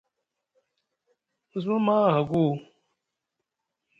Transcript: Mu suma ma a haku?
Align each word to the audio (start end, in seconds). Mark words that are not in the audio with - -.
Mu 1.51 1.57
suma 1.65 1.81
ma 1.85 1.93
a 2.05 2.09
haku? 2.15 2.43